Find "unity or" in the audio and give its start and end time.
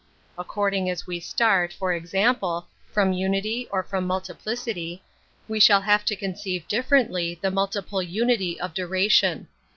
3.13-3.83